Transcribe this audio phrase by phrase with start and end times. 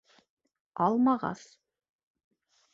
[0.85, 1.45] Алмағас: